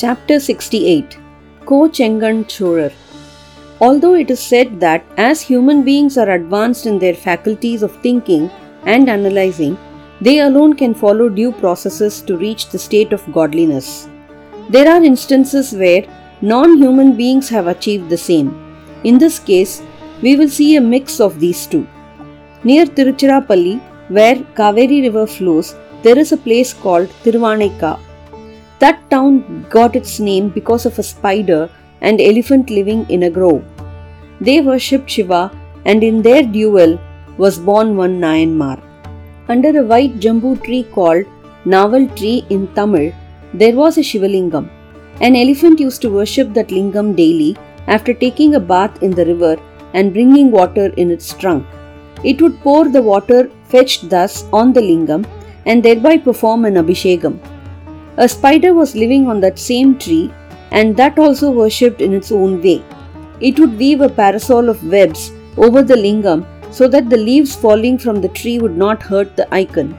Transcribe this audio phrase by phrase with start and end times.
[0.00, 1.16] Chapter 68
[1.64, 2.92] Ko Chengan Chozhar
[3.80, 8.50] Although it is said that as human beings are advanced in their faculties of thinking
[8.84, 9.78] and analyzing,
[10.20, 14.06] they alone can follow due processes to reach the state of godliness.
[14.68, 16.04] There are instances where
[16.42, 18.50] non human beings have achieved the same.
[19.04, 19.82] In this case,
[20.20, 21.86] we will see a mix of these two.
[22.64, 27.98] Near Tiruchirappalli, where Kaveri river flows, there is a place called Tiruvaneka.
[28.78, 33.64] That town got its name because of a spider and elephant living in a grove.
[34.40, 35.50] They worshipped Shiva
[35.84, 36.98] and in their duel
[37.38, 38.82] was born one Nayanmar.
[39.48, 41.24] Under a white jambu tree called
[41.64, 43.12] Naval tree in Tamil,
[43.54, 44.68] there was a Shivalingam.
[45.20, 47.56] An elephant used to worship that lingam daily
[47.86, 49.56] after taking a bath in the river
[49.94, 51.64] and bringing water in its trunk.
[52.24, 55.26] It would pour the water fetched thus on the lingam
[55.64, 57.38] and thereby perform an abhishegam.
[58.18, 60.32] A spider was living on that same tree
[60.70, 62.82] and that also worshipped in its own way.
[63.40, 67.98] It would weave a parasol of webs over the lingam so that the leaves falling
[67.98, 69.90] from the tree would not hurt the icon.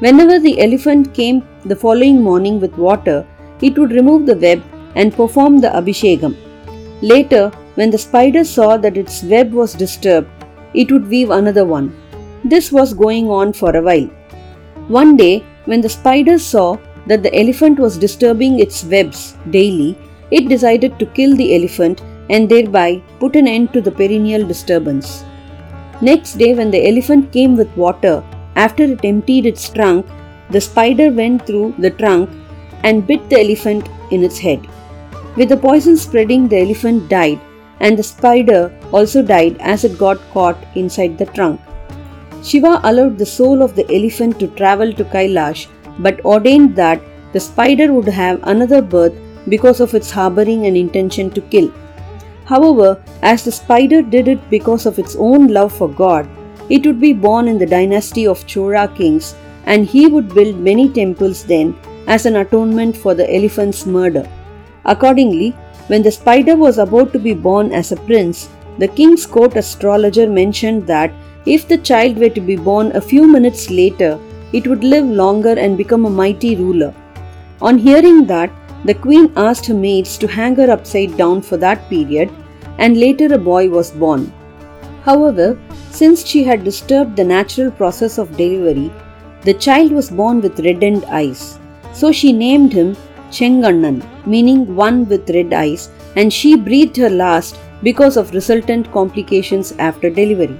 [0.00, 3.24] Whenever the elephant came the following morning with water,
[3.62, 4.62] it would remove the web
[4.96, 6.36] and perform the abhishegam.
[7.00, 10.28] Later, when the spider saw that its web was disturbed,
[10.74, 11.94] it would weave another one.
[12.44, 14.08] This was going on for a while.
[14.88, 19.96] One day, when the spider saw that the elephant was disturbing its webs daily,
[20.30, 25.24] it decided to kill the elephant and thereby put an end to the perennial disturbance.
[26.02, 28.22] Next day, when the elephant came with water,
[28.56, 30.06] after it emptied its trunk,
[30.50, 32.28] the spider went through the trunk
[32.82, 34.66] and bit the elephant in its head.
[35.36, 37.40] With the poison spreading, the elephant died,
[37.80, 41.60] and the spider also died as it got caught inside the trunk.
[42.42, 45.66] Shiva allowed the soul of the elephant to travel to Kailash,
[45.98, 47.00] but ordained that
[47.32, 49.14] the spider would have another birth
[49.48, 51.72] because of its harboring an intention to kill.
[52.44, 56.28] However, as the spider did it because of its own love for God,
[56.68, 59.34] it would be born in the dynasty of Chozha kings,
[59.66, 61.76] and he would build many temples then
[62.06, 64.28] as an atonement for the elephant's murder.
[64.84, 65.50] Accordingly,
[65.88, 70.28] when the spider was about to be born as a prince, the king's court astrologer
[70.28, 71.12] mentioned that
[71.46, 74.18] if the child were to be born a few minutes later,
[74.52, 76.94] it would live longer and become a mighty ruler.
[77.60, 78.50] On hearing that,
[78.84, 82.30] the queen asked her maids to hang her upside down for that period,
[82.78, 84.32] and later a boy was born.
[85.02, 85.58] However,
[85.90, 88.92] since she had disturbed the natural process of delivery,
[89.42, 91.58] the child was born with reddened eyes.
[91.92, 92.96] So she named him
[93.30, 99.72] Chengannan, meaning one with red eyes, and she breathed her last because of resultant complications
[99.78, 100.56] after delivery.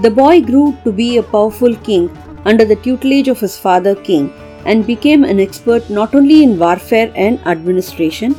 [0.00, 2.08] The boy grew to be a powerful king
[2.44, 4.32] under the tutelage of his father king
[4.64, 8.34] and became an expert not only in warfare and administration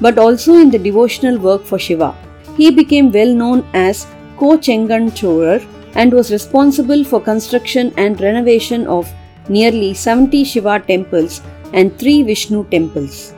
[0.00, 2.14] but also in the devotional work for Shiva.
[2.56, 4.06] He became well known as
[4.38, 5.64] Ko Chengan Chozhar
[5.94, 9.10] and was responsible for construction and renovation of
[9.48, 11.40] nearly 70 Shiva temples
[11.72, 13.34] and 3 Vishnu temples.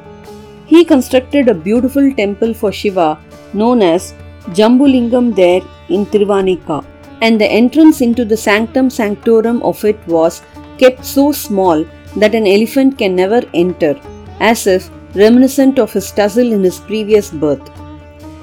[0.66, 3.18] He constructed a beautiful temple for Shiva
[3.54, 4.14] known as
[4.50, 6.84] Jambulingam there in Tiruvaneka
[7.20, 10.42] and the entrance into the sanctum sanctorum of it was
[10.78, 11.84] kept so small
[12.16, 13.98] that an elephant can never enter,
[14.40, 17.70] as if reminiscent of his tussle in his previous birth.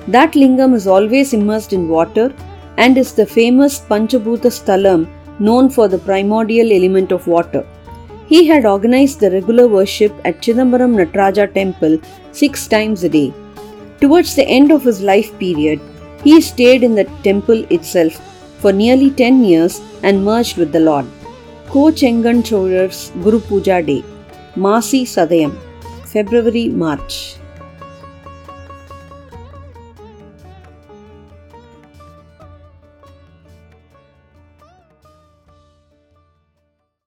[0.08, 2.34] That lingam is always immersed in water
[2.78, 5.07] and is the famous Panchabhuta Sthalam
[5.40, 7.66] known for the primordial element of water.
[8.28, 12.00] He had organized the regular worship at Chidambaram Nataraja temple
[12.31, 13.34] six times a day.
[14.02, 15.80] Towards the end of his life period,
[16.24, 18.19] he stayed in the temple itself
[18.60, 21.06] for nearly 10 years and merged with the Lord.
[21.70, 24.04] Ko Chengan Chozhar's Guru Puja Day,
[24.56, 25.56] Masi Sadayam,
[26.06, 27.36] February March.